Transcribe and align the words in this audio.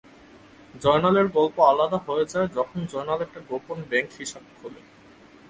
জয়নালের 0.73 1.27
গল্প 1.27 1.55
আলাদা 1.71 1.97
হয়ে 1.97 2.25
যায় 2.25 2.47
যখন 2.55 2.79
জয়নাল 2.91 3.19
একটা 3.21 3.39
গোপন 3.49 3.77
ব্যাংক 3.89 4.09
হিসাব 4.19 4.43
খোলে। 4.57 4.81